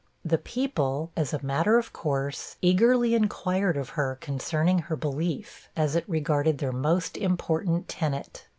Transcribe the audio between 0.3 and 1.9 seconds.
people, as a matter